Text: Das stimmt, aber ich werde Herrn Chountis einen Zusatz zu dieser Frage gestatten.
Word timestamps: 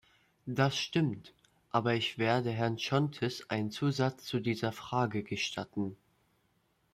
Das 0.47 0.75
stimmt, 0.77 1.31
aber 1.69 1.93
ich 1.93 2.17
werde 2.17 2.49
Herrn 2.49 2.77
Chountis 2.77 3.45
einen 3.51 3.69
Zusatz 3.69 4.23
zu 4.25 4.39
dieser 4.39 4.71
Frage 4.71 5.21
gestatten. 5.21 5.95